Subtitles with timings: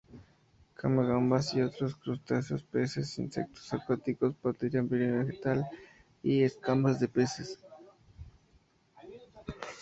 [0.79, 5.63] Come gambas y otros crustáceos, peces, insectos acuáticos, materia vegetal
[6.23, 7.63] y escamas de peces.